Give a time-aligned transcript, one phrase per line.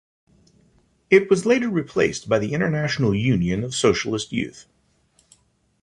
[1.11, 4.65] It was later replaced by the International Union of Socialist Youth.